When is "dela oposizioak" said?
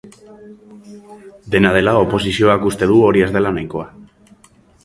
1.77-2.65